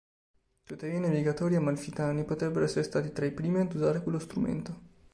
Tuttavia 0.65 0.95
i 0.95 0.99
navigatori 0.99 1.53
amalfitani 1.55 2.23
potrebbero 2.25 2.65
essere 2.65 2.81
stati 2.83 3.11
tra 3.11 3.23
i 3.23 3.31
primi 3.31 3.59
ad 3.59 3.71
usare 3.75 4.01
quello 4.01 4.17
strumento. 4.17 4.79